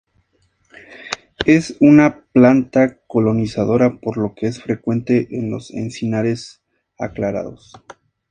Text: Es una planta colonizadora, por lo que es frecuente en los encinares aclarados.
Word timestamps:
Es 1.45 1.77
una 1.79 2.25
planta 2.33 2.97
colonizadora, 3.05 3.99
por 3.99 4.17
lo 4.17 4.33
que 4.33 4.47
es 4.47 4.59
frecuente 4.59 5.27
en 5.29 5.51
los 5.51 5.69
encinares 5.69 6.63
aclarados. 6.97 7.73